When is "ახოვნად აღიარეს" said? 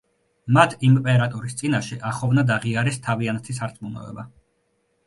2.13-2.99